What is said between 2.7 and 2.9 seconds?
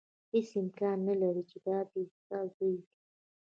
وي.